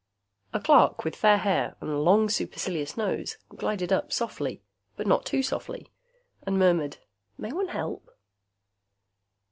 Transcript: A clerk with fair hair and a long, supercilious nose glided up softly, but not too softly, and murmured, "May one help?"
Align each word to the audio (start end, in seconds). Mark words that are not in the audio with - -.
A 0.51 0.59
clerk 0.59 1.05
with 1.05 1.15
fair 1.15 1.37
hair 1.37 1.75
and 1.79 1.87
a 1.91 1.99
long, 1.99 2.27
supercilious 2.27 2.97
nose 2.97 3.37
glided 3.49 3.93
up 3.93 4.11
softly, 4.11 4.63
but 4.95 5.05
not 5.05 5.27
too 5.27 5.43
softly, 5.43 5.91
and 6.41 6.57
murmured, 6.57 6.97
"May 7.37 7.51
one 7.51 7.67
help?" 7.67 8.09